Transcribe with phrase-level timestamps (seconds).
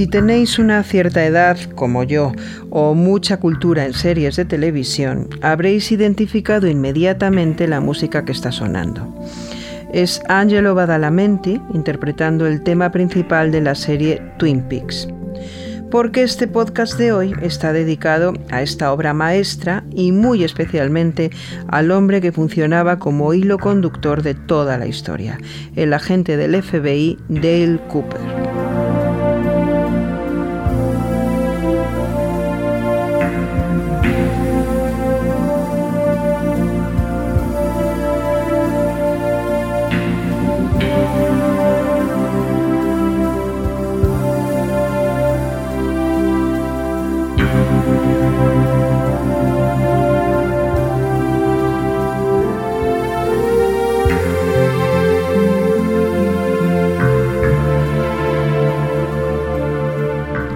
[0.00, 2.32] Si tenéis una cierta edad, como yo,
[2.70, 9.14] o mucha cultura en series de televisión, habréis identificado inmediatamente la música que está sonando.
[9.92, 15.06] Es Angelo Badalamenti interpretando el tema principal de la serie Twin Peaks.
[15.90, 21.30] Porque este podcast de hoy está dedicado a esta obra maestra y muy especialmente
[21.68, 25.38] al hombre que funcionaba como hilo conductor de toda la historia,
[25.76, 28.59] el agente del FBI Dale Cooper.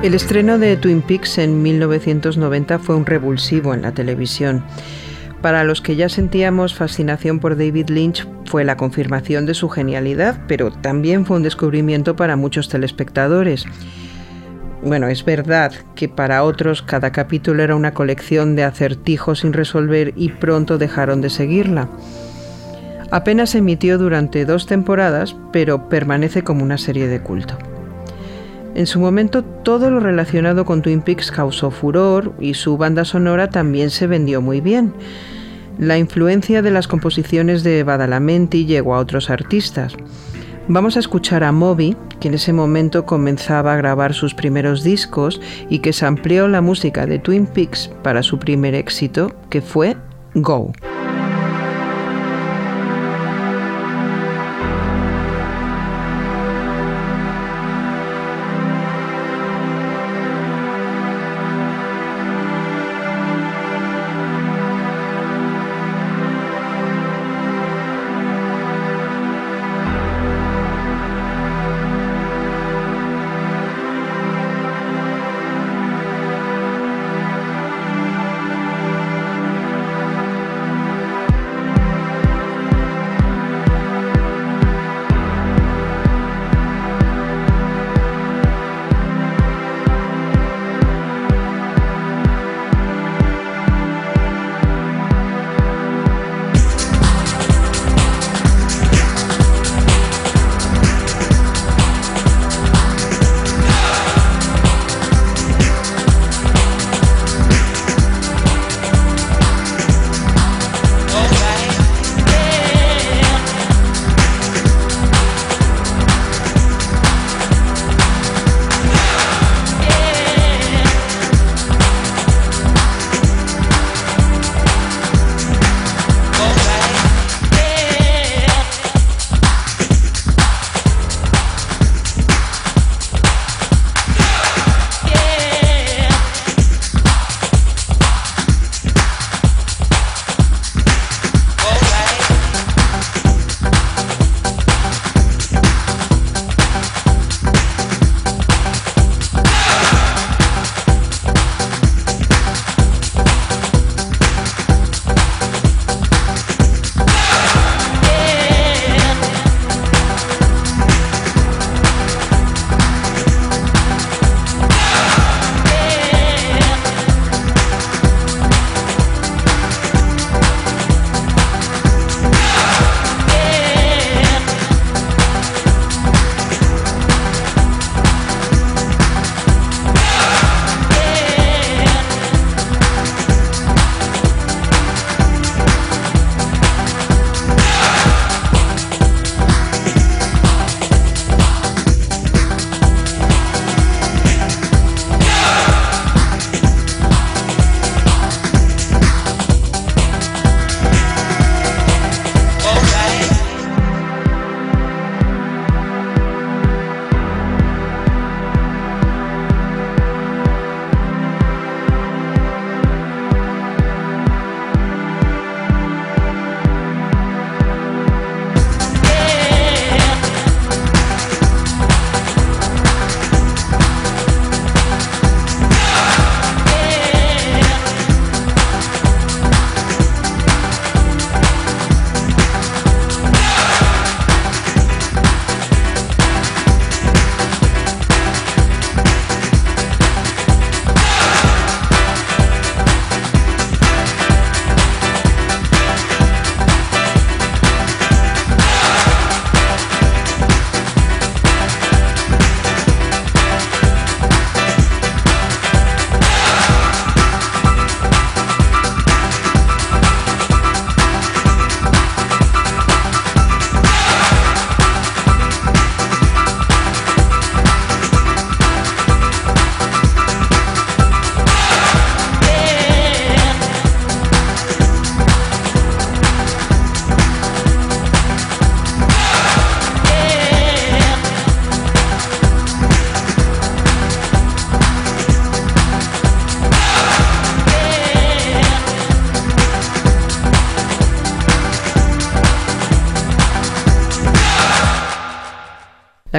[0.04, 4.62] El estreno de Twin Peaks en 1990 fue un revulsivo en la televisión.
[5.40, 10.42] Para los que ya sentíamos fascinación por David Lynch fue la confirmación de su genialidad,
[10.46, 13.64] pero también fue un descubrimiento para muchos telespectadores.
[14.82, 20.12] Bueno, es verdad que para otros cada capítulo era una colección de acertijos sin resolver
[20.16, 21.88] y pronto dejaron de seguirla.
[23.10, 27.56] Apenas emitió durante dos temporadas, pero permanece como una serie de culto.
[28.74, 33.48] En su momento todo lo relacionado con Twin Peaks causó furor y su banda sonora
[33.48, 34.92] también se vendió muy bien.
[35.78, 39.96] La influencia de las composiciones de Badalamenti llegó a otros artistas.
[40.66, 45.40] Vamos a escuchar a Moby, que en ese momento comenzaba a grabar sus primeros discos
[45.68, 49.96] y que amplió la música de Twin Peaks para su primer éxito, que fue
[50.34, 50.72] Go.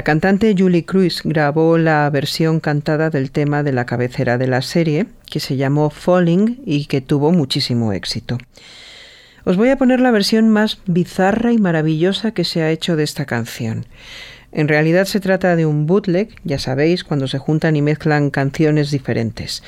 [0.06, 5.08] Cantante Julie Cruz grabó la versión cantada del tema de la cabecera de la serie,
[5.30, 8.38] que se llamó Falling y que tuvo muchísimo éxito.
[9.46, 13.04] Os voy a poner la versión más bizarra y maravillosa que se ha hecho de
[13.04, 13.88] esta canción.
[14.52, 18.92] En realidad se trata de un bootleg, ya sabéis, cuando se juntan y mezclan canciones
[18.92, 19.64] diferentes.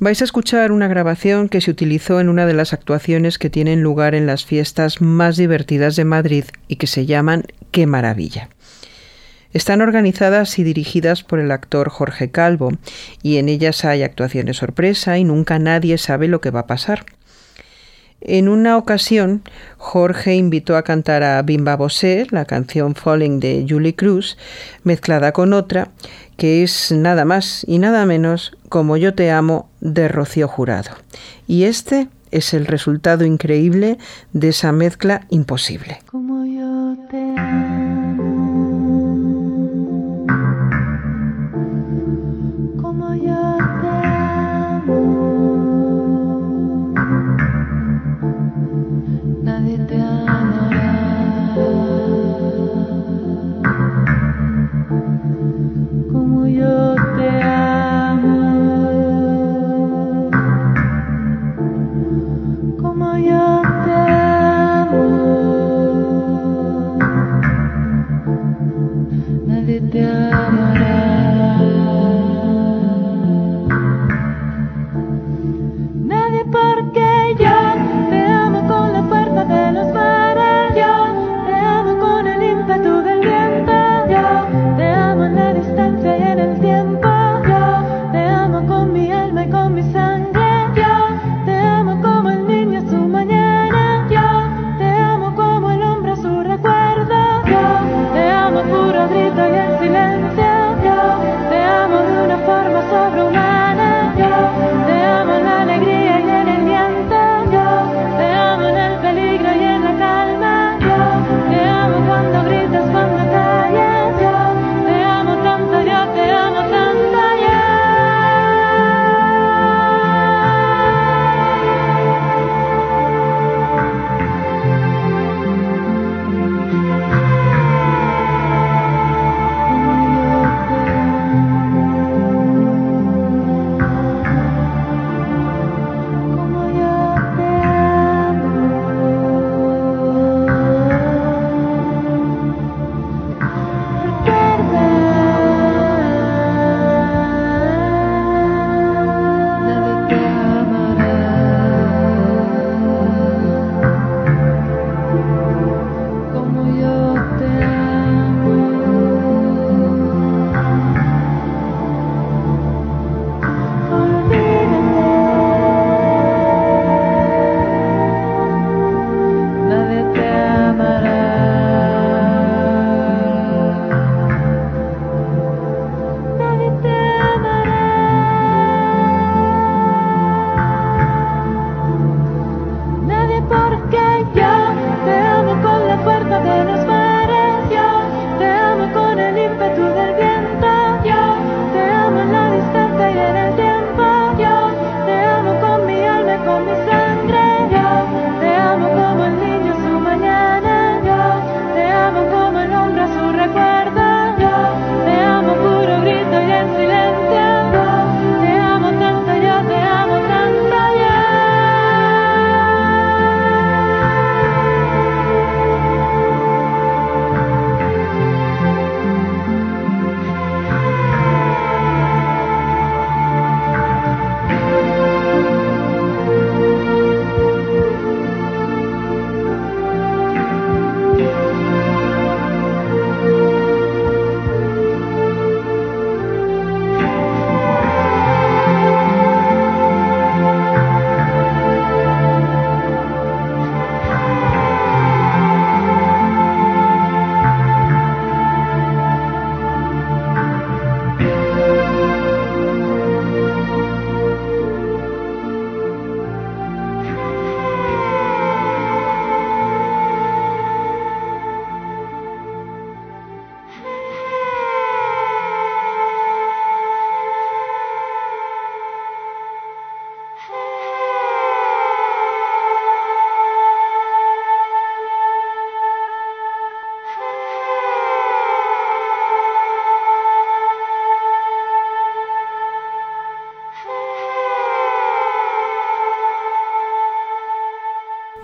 [0.00, 3.82] Vais a escuchar una grabación que se utilizó en una de las actuaciones que tienen
[3.82, 8.48] lugar en las fiestas más divertidas de Madrid y que se llaman Qué maravilla.
[9.52, 12.72] Están organizadas y dirigidas por el actor Jorge Calvo
[13.22, 17.04] y en ellas hay actuaciones sorpresa y nunca nadie sabe lo que va a pasar.
[18.24, 19.42] En una ocasión,
[19.78, 24.38] Jorge invitó a cantar a Bimba Bosé la canción Falling de Julie Cruz,
[24.84, 25.88] mezclada con otra,
[26.36, 30.92] que es nada más y nada menos como Yo te amo de Rocío Jurado.
[31.48, 33.98] Y este es el resultado increíble
[34.32, 35.98] de esa mezcla imposible.
[36.06, 37.51] Como yo te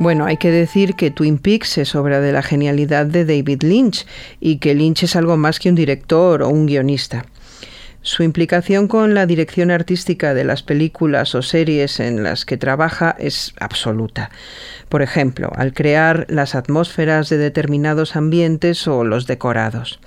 [0.00, 4.06] Bueno, hay que decir que Twin Peaks es obra de la genialidad de David Lynch
[4.38, 7.26] y que Lynch es algo más que un director o un guionista.
[8.00, 13.16] Su implicación con la dirección artística de las películas o series en las que trabaja
[13.18, 14.30] es absoluta.
[14.88, 19.98] Por ejemplo, al crear las atmósferas de determinados ambientes o los decorados.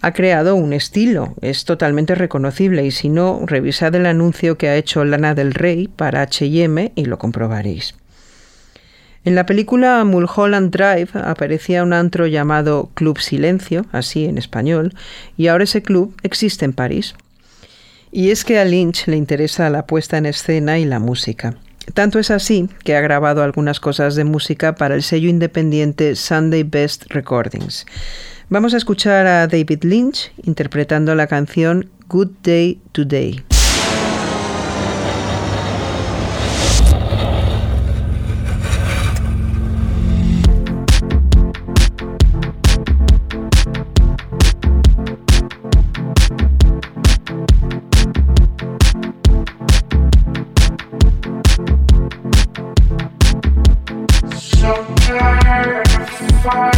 [0.00, 4.76] Ha creado un estilo, es totalmente reconocible y si no, revisad el anuncio que ha
[4.76, 7.94] hecho Lana del Rey para HM y lo comprobaréis.
[9.28, 14.94] En la película Mulholland Drive aparecía un antro llamado Club Silencio, así en español,
[15.36, 17.14] y ahora ese club existe en París.
[18.10, 21.56] Y es que a Lynch le interesa la puesta en escena y la música.
[21.92, 26.62] Tanto es así que ha grabado algunas cosas de música para el sello independiente Sunday
[26.62, 27.84] Best Recordings.
[28.48, 33.44] Vamos a escuchar a David Lynch interpretando la canción Good Day Today.
[56.50, 56.77] Fire,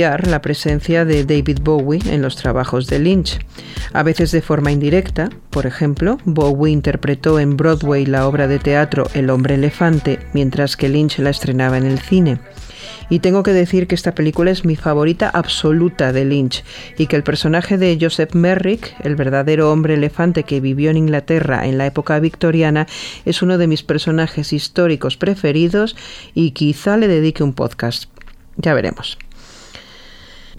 [0.00, 3.38] la presencia de David Bowie en los trabajos de Lynch.
[3.92, 9.08] A veces de forma indirecta, por ejemplo, Bowie interpretó en Broadway la obra de teatro
[9.12, 12.40] El hombre elefante, mientras que Lynch la estrenaba en el cine.
[13.10, 16.64] Y tengo que decir que esta película es mi favorita absoluta de Lynch
[16.96, 21.66] y que el personaje de Joseph Merrick, el verdadero hombre elefante que vivió en Inglaterra
[21.66, 22.86] en la época victoriana,
[23.26, 25.94] es uno de mis personajes históricos preferidos
[26.32, 28.04] y quizá le dedique un podcast.
[28.56, 29.18] Ya veremos.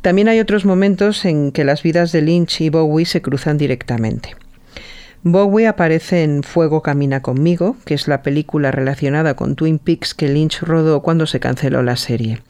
[0.01, 4.35] También hay otros momentos en que las vidas de Lynch y Bowie se cruzan directamente.
[5.23, 10.27] Bowie aparece en Fuego Camina conmigo, que es la película relacionada con Twin Peaks que
[10.27, 12.41] Lynch rodó cuando se canceló la serie.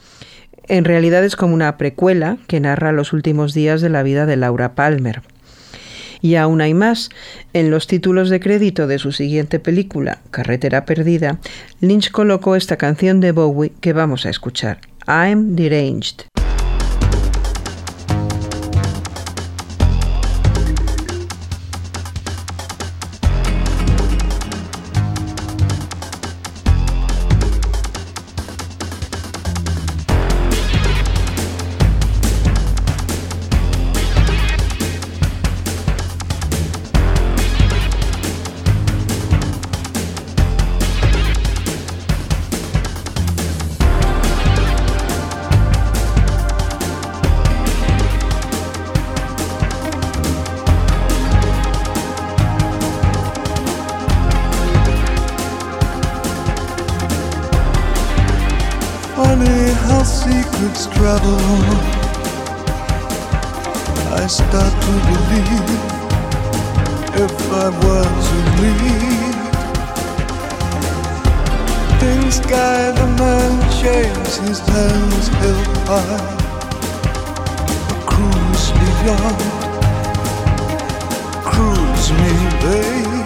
[0.70, 4.38] En realidad es como una precuela que narra los últimos días de la vida de
[4.38, 5.22] Laura Palmer.
[6.22, 7.10] Y aún hay más.
[7.52, 11.40] En los títulos de crédito de su siguiente película, Carretera Perdida,
[11.82, 16.31] Lynch colocó esta canción de Bowie que vamos a escuchar, I'm Deranged.
[59.24, 61.38] Funny how secrets travel.
[64.20, 65.70] I start to believe
[67.26, 69.38] if I was in need.
[72.02, 76.30] Things guide the man chains his hands held high.
[78.12, 79.42] Cruise beyond,
[81.46, 83.21] cruise me, babe.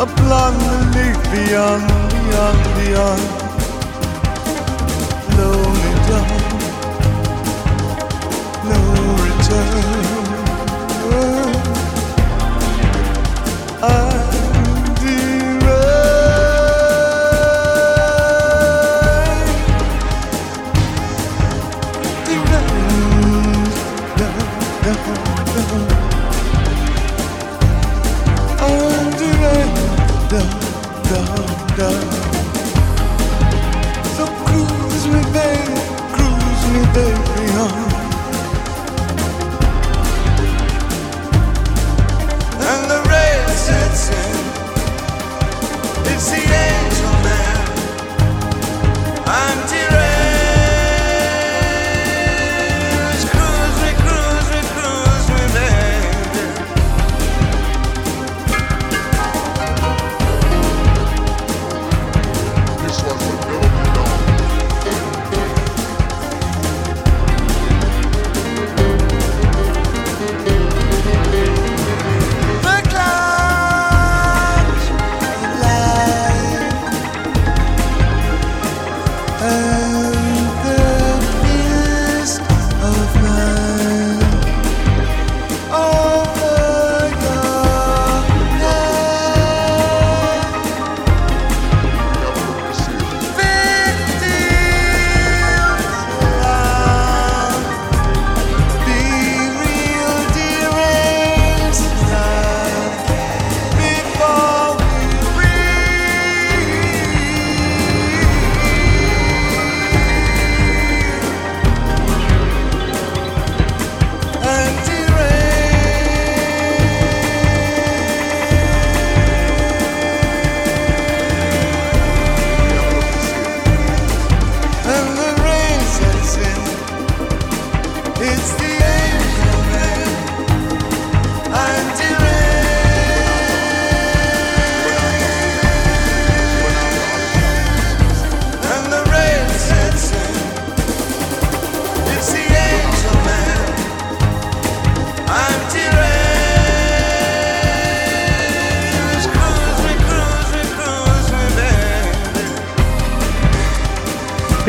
[0.00, 3.49] A blonde leaf beyond, beyond, beyond.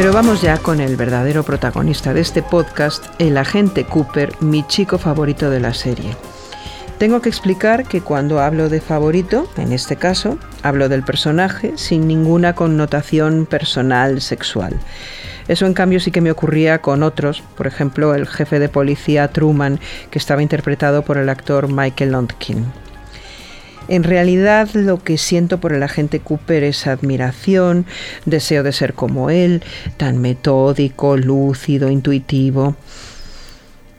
[0.02, 4.98] Pero vamos ya con el verdadero protagonista de este podcast, el agente Cooper, mi chico
[4.98, 6.18] favorito de la serie.
[6.98, 12.08] Tengo que explicar que cuando hablo de favorito, en este caso, hablo del personaje sin
[12.08, 14.80] ninguna connotación personal sexual.
[15.48, 19.28] Eso en cambio sí que me ocurría con otros, por ejemplo el jefe de policía
[19.28, 22.66] Truman, que estaba interpretado por el actor Michael Londkin.
[23.92, 27.86] En realidad lo que siento por el agente Cooper es admiración,
[28.26, 29.62] deseo de ser como él,
[29.98, 32.78] tan metódico, lúcido, intuitivo.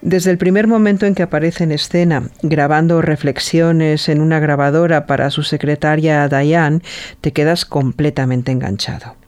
[0.01, 5.29] Desde el primer momento en que aparece en escena, grabando reflexiones en una grabadora para
[5.29, 6.81] su secretaria Diane,
[7.21, 9.22] te quedas completamente enganchado.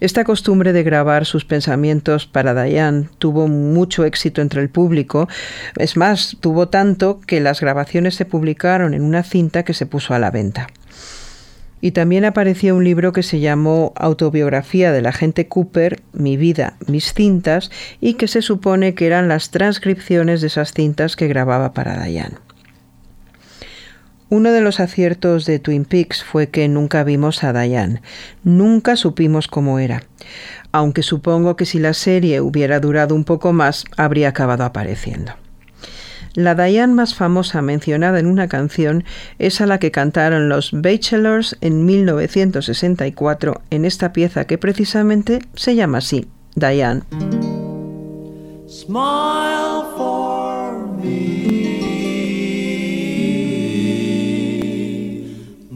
[0.00, 5.28] Esta costumbre de grabar sus pensamientos para Diane tuvo mucho éxito entre el público,
[5.76, 10.14] es más, tuvo tanto que las grabaciones se publicaron en una cinta que se puso
[10.14, 10.68] a la venta.
[11.82, 17.14] Y también apareció un libro que se llamó Autobiografía del agente Cooper, Mi vida, mis
[17.14, 22.02] cintas, y que se supone que eran las transcripciones de esas cintas que grababa para
[22.02, 22.36] Diane.
[24.30, 28.00] Uno de los aciertos de Twin Peaks fue que nunca vimos a Diane,
[28.44, 30.04] nunca supimos cómo era,
[30.70, 35.32] aunque supongo que si la serie hubiera durado un poco más habría acabado apareciendo.
[36.34, 39.02] La Diane más famosa mencionada en una canción
[39.40, 45.74] es a la que cantaron los Bachelors en 1964 en esta pieza que precisamente se
[45.74, 47.02] llama así, Diane.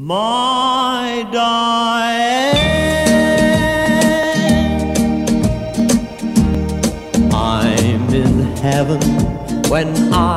[0.05, 2.55] My Diane.
[7.33, 9.01] I'm in heaven
[9.71, 10.34] when I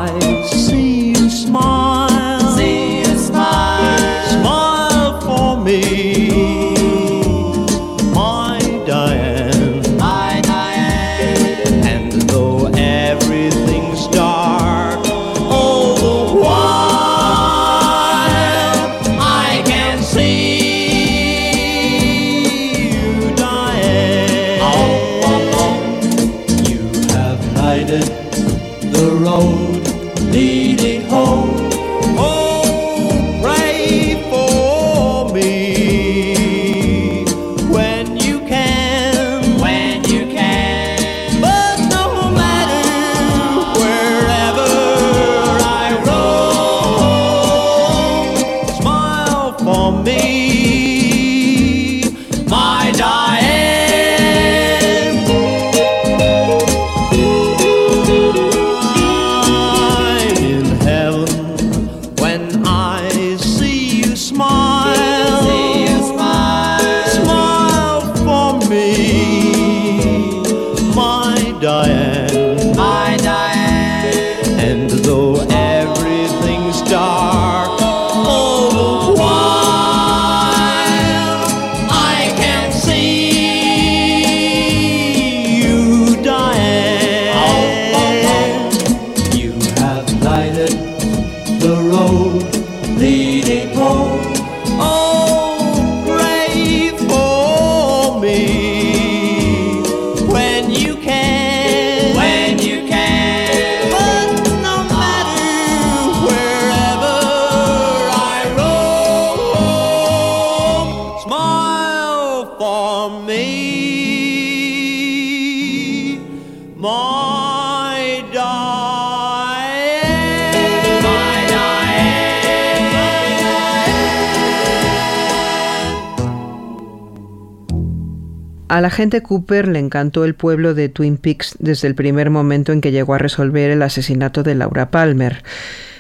[128.87, 132.79] la gente Cooper le encantó el pueblo de Twin Peaks desde el primer momento en
[132.79, 135.43] que llegó a resolver el asesinato de Laura Palmer.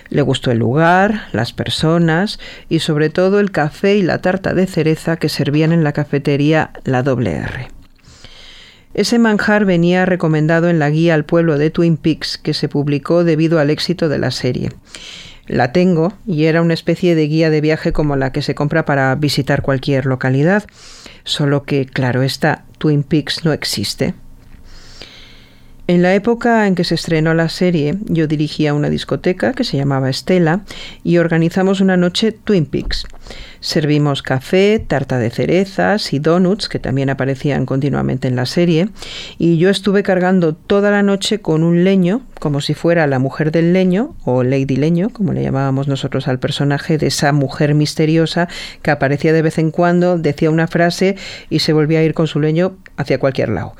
[0.07, 4.67] Le gustó el lugar, las personas y sobre todo el café y la tarta de
[4.67, 7.67] cereza que servían en la cafetería La Doble R.
[8.93, 13.25] Ese manjar venía recomendado en la guía al pueblo de Twin Peaks que se publicó
[13.25, 14.69] debido al éxito de la serie.
[15.47, 18.85] La tengo y era una especie de guía de viaje como la que se compra
[18.85, 20.65] para visitar cualquier localidad,
[21.27, 24.15] solo que, claro está, Twin Peaks no existe.
[25.89, 29.77] En la época en que se estrenó la serie, yo dirigía una discoteca que se
[29.77, 30.65] llamaba Estela
[31.01, 33.05] y organizamos una noche Twin Peaks.
[33.61, 38.89] Servimos café, tarta de cerezas y donuts, que también aparecían continuamente en la serie,
[39.37, 43.53] y yo estuve cargando toda la noche con un leño, como si fuera la mujer
[43.53, 48.49] del leño, o Lady Leño, como le llamábamos nosotros al personaje de esa mujer misteriosa
[48.81, 51.15] que aparecía de vez en cuando, decía una frase
[51.49, 53.73] y se volvía a ir con su leño hacia cualquier lado.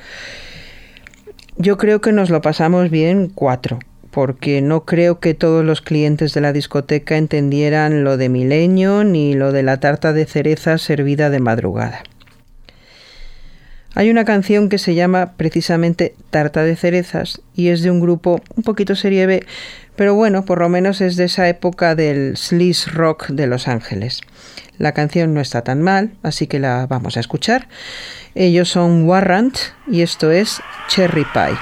[1.60, 3.80] Yo creo que nos lo pasamos bien cuatro,
[4.12, 9.34] porque no creo que todos los clientes de la discoteca entendieran lo de milenio ni
[9.34, 12.04] lo de la tarta de cereza servida de madrugada.
[13.96, 18.40] Hay una canción que se llama precisamente Tarta de cerezas y es de un grupo
[18.56, 19.44] un poquito serie B,
[19.96, 24.22] pero bueno, por lo menos es de esa época del sleaze rock de Los Ángeles.
[24.78, 27.68] La canción no está tan mal, así que la vamos a escuchar.
[28.40, 31.58] Ellos son Warrant y esto es Cherry Pie.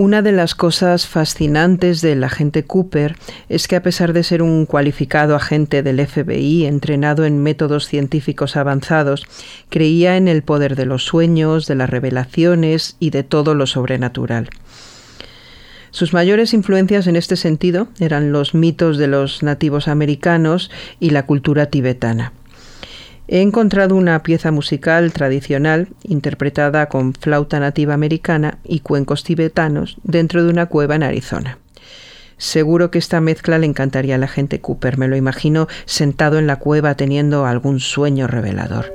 [0.00, 3.16] Una de las cosas fascinantes del agente Cooper
[3.50, 8.56] es que a pesar de ser un cualificado agente del FBI entrenado en métodos científicos
[8.56, 9.26] avanzados,
[9.68, 14.48] creía en el poder de los sueños, de las revelaciones y de todo lo sobrenatural.
[15.90, 21.26] Sus mayores influencias en este sentido eran los mitos de los nativos americanos y la
[21.26, 22.32] cultura tibetana.
[23.32, 30.42] He encontrado una pieza musical tradicional interpretada con flauta nativa americana y cuencos tibetanos dentro
[30.42, 31.58] de una cueva en Arizona.
[32.38, 36.48] Seguro que esta mezcla le encantaría a la gente Cooper, me lo imagino sentado en
[36.48, 38.92] la cueva teniendo algún sueño revelador.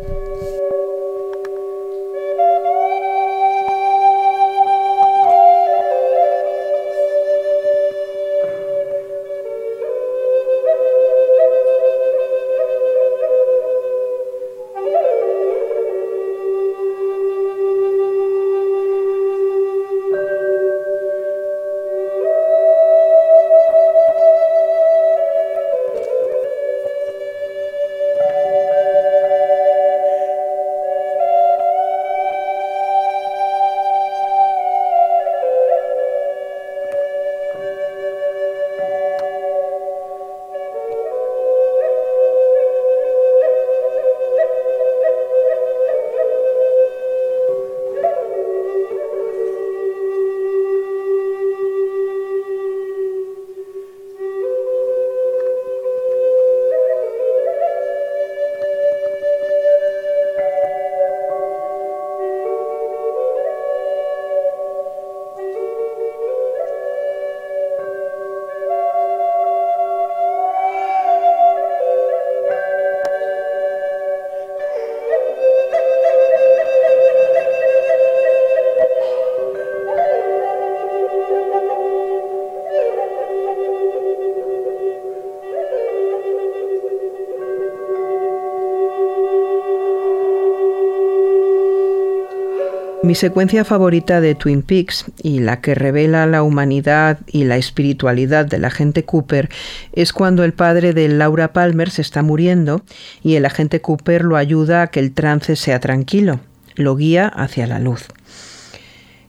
[93.16, 98.46] Mi secuencia favorita de Twin Peaks y la que revela la humanidad y la espiritualidad
[98.46, 99.48] del agente Cooper
[99.94, 102.82] es cuando el padre de Laura Palmer se está muriendo
[103.24, 106.42] y el agente Cooper lo ayuda a que el trance sea tranquilo,
[106.76, 108.10] lo guía hacia la luz.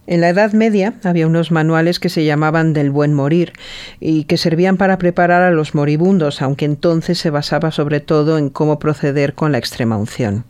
[0.08, 3.52] En la Edad Media había unos manuales que se llamaban del buen morir
[4.00, 8.50] y que servían para preparar a los moribundos, aunque entonces se basaba sobre todo en
[8.50, 10.42] cómo proceder con la extrema unción.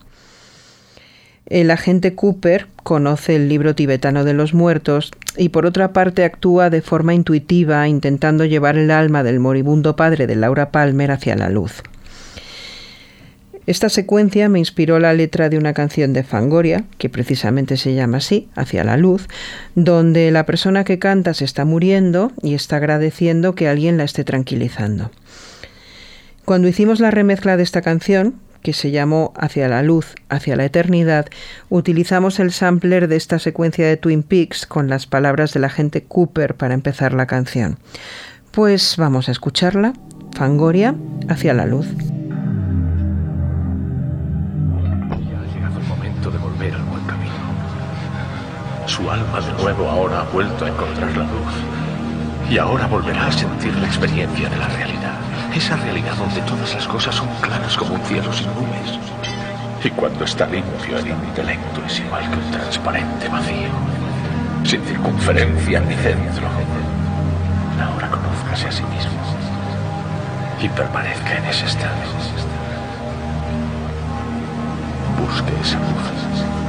[1.44, 6.70] El agente Cooper conoce el libro tibetano de los muertos y por otra parte actúa
[6.70, 11.48] de forma intuitiva intentando llevar el alma del moribundo padre de Laura Palmer hacia la
[11.48, 11.82] luz.
[13.66, 18.18] Esta secuencia me inspiró la letra de una canción de Fangoria, que precisamente se llama
[18.18, 19.26] así, Hacia la luz,
[19.74, 24.22] donde la persona que canta se está muriendo y está agradeciendo que alguien la esté
[24.22, 25.10] tranquilizando.
[26.44, 30.64] Cuando hicimos la remezcla de esta canción, que se llamó Hacia la luz, hacia la
[30.64, 31.26] eternidad,
[31.68, 36.54] utilizamos el sampler de esta secuencia de Twin Peaks con las palabras del agente Cooper
[36.54, 37.78] para empezar la canción.
[38.50, 39.92] Pues vamos a escucharla,
[40.34, 40.94] Fangoria,
[41.28, 41.86] hacia la luz.
[41.86, 42.04] Ya
[45.40, 47.34] ha llegado el momento de volver al buen camino.
[48.86, 52.50] Su alma de nuevo ahora ha vuelto a encontrar la luz.
[52.50, 55.35] Y ahora volverá a sentir la experiencia de la realidad.
[55.56, 59.00] Esa realidad donde todas las cosas son claras como un cielo sin nubes.
[59.82, 63.70] Y cuando está limpio el intelecto es igual que un transparente vacío.
[64.64, 66.46] Sin circunferencia ni centro.
[67.82, 69.18] Ahora conózcase a sí mismo.
[70.60, 72.04] Y permanezca en ese estado.
[75.18, 76.65] Busque esa luz.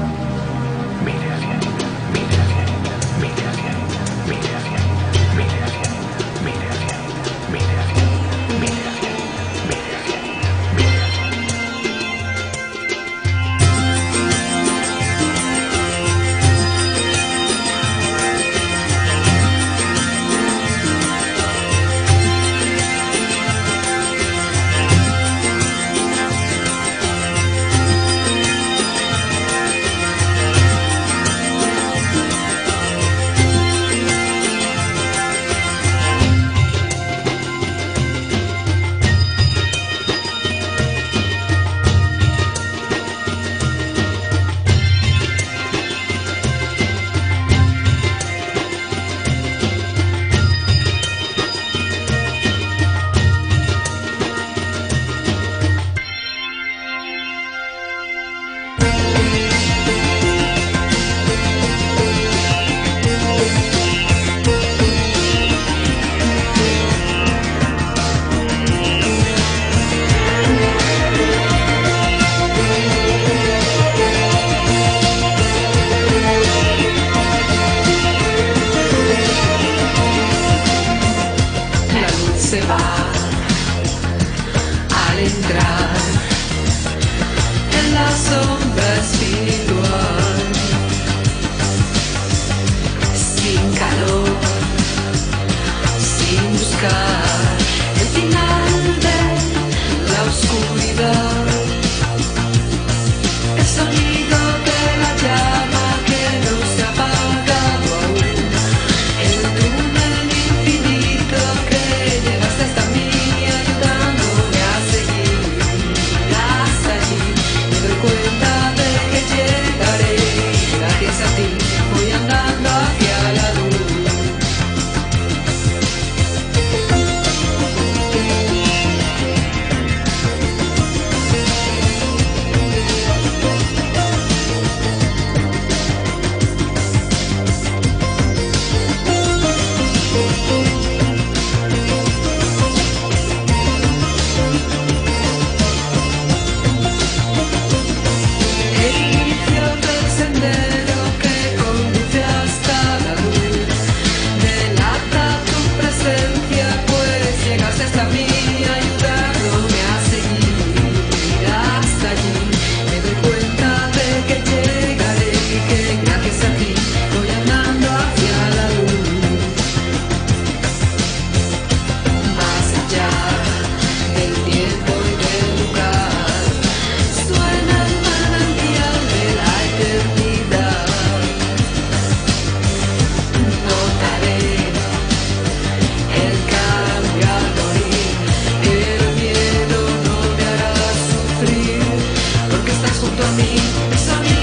[193.59, 194.36] It's something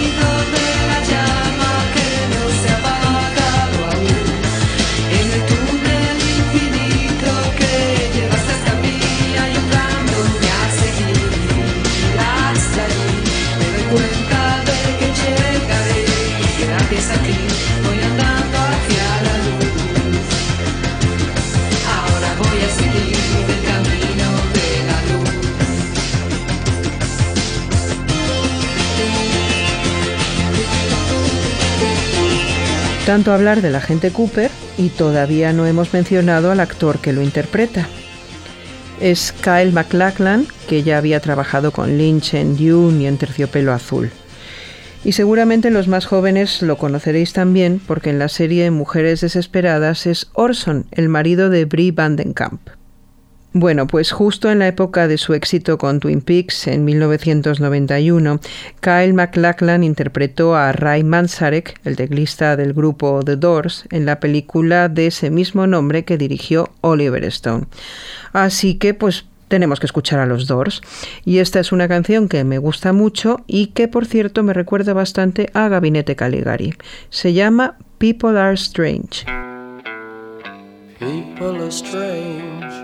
[33.07, 37.87] Tanto hablar del agente Cooper y todavía no hemos mencionado al actor que lo interpreta.
[38.99, 44.11] Es Kyle MacLachlan, que ya había trabajado con Lynch en Dune y en Terciopelo Azul.
[45.05, 50.31] Y seguramente los más jóvenes lo conoceréis también porque en la serie Mujeres Desesperadas es
[50.33, 52.71] Orson, el marido de Brie Vandenkamp.
[53.57, 58.41] Bueno, pues justo en la época de su éxito con Twin Peaks en 1991,
[58.81, 64.89] Kyle MacLachlan interpretó a Ray Manzarek, el teclista del grupo The Doors, en la película
[64.89, 67.67] de ese mismo nombre que dirigió Oliver Stone.
[68.33, 70.81] Así que pues tenemos que escuchar a los Doors.
[71.25, 74.95] Y esta es una canción que me gusta mucho y que por cierto me recuerda
[74.95, 76.75] bastante a Gabinete Caligari.
[77.09, 79.25] Se llama People Are Strange.
[80.99, 82.84] People are strange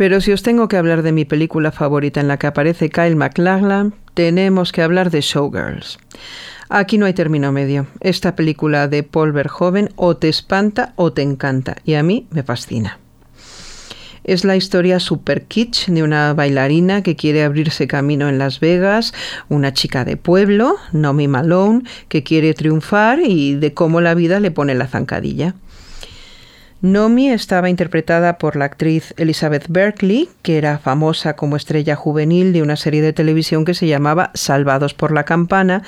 [0.00, 3.16] Pero si os tengo que hablar de mi película favorita en la que aparece Kyle
[3.16, 5.98] MacLachlan, tenemos que hablar de Showgirls.
[6.70, 7.86] Aquí no hay término medio.
[8.00, 12.42] Esta película de Paul Verhoeven o te espanta o te encanta, y a mí me
[12.42, 12.98] fascina.
[14.24, 19.12] Es la historia super kitsch de una bailarina que quiere abrirse camino en Las Vegas,
[19.50, 24.50] una chica de pueblo, Nomi Malone, que quiere triunfar y de cómo la vida le
[24.50, 25.56] pone la zancadilla.
[26.82, 32.62] Nomi estaba interpretada por la actriz Elizabeth Berkley, que era famosa como estrella juvenil de
[32.62, 35.82] una serie de televisión que se llamaba Salvados por la Campana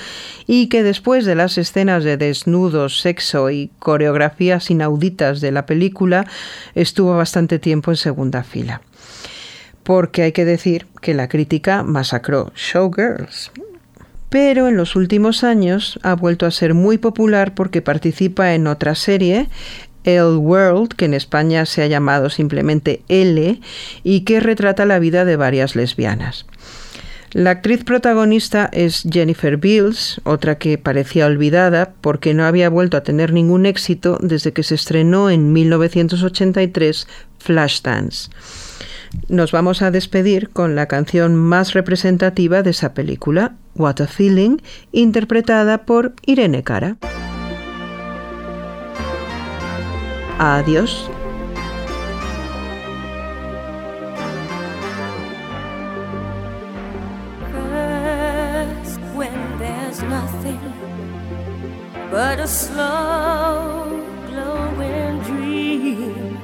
[0.47, 6.27] y que después de las escenas de desnudos, sexo y coreografías inauditas de la película
[6.75, 8.83] estuvo bastante tiempo en segunda fila.
[9.85, 13.51] Porque hay que decir que la crítica masacró Showgirls,
[14.29, 18.95] pero en los últimos años ha vuelto a ser muy popular porque participa en otra
[18.95, 19.49] serie,
[20.05, 23.61] El World, que en España se ha llamado simplemente L,
[24.03, 26.47] y que retrata la vida de varias lesbianas.
[27.33, 33.03] La actriz protagonista es Jennifer Beals, otra que parecía olvidada porque no había vuelto a
[33.03, 38.29] tener ningún éxito desde que se estrenó en 1983 Flashdance.
[39.29, 44.59] Nos vamos a despedir con la canción más representativa de esa película, What a Feeling,
[44.93, 46.99] interpretada por Irene Cara.
[50.43, 51.09] Adiós.
[62.11, 66.39] but a slow glowing dream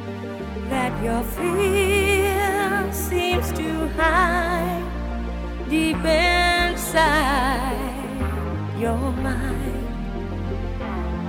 [0.70, 4.82] that your fear seems to hide
[5.68, 6.96] deep inside
[8.78, 9.86] your mind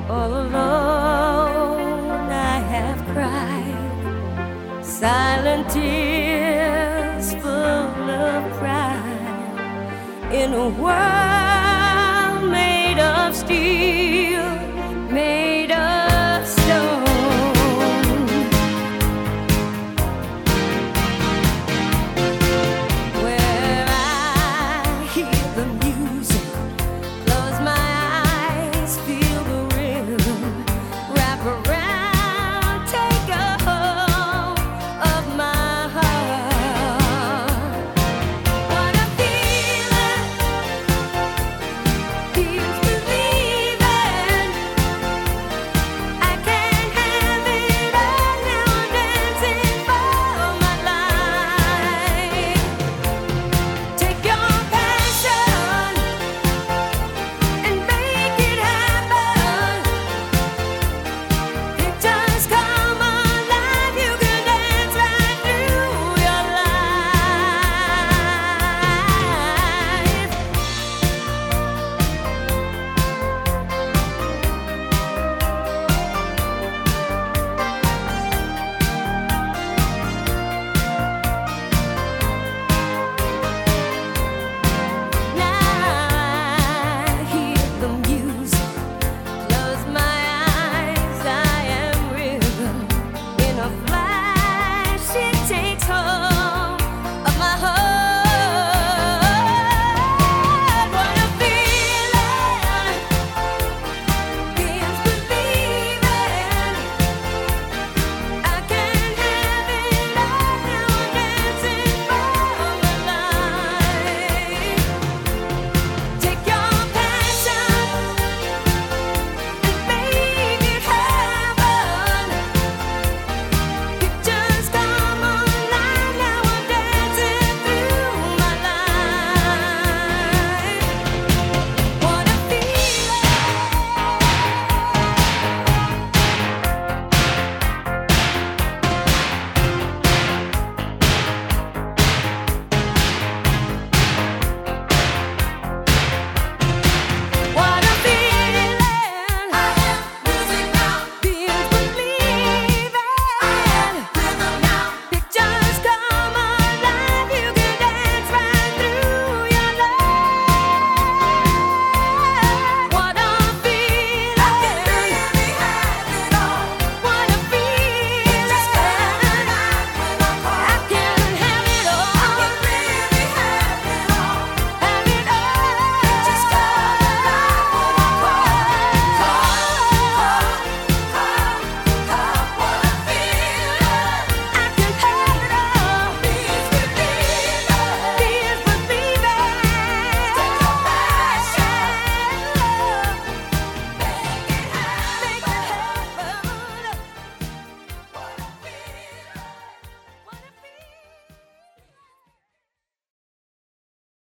[0.09, 1.78] all alone
[4.99, 14.43] silent tears full of pride in a world made of steel.
[15.11, 15.48] Made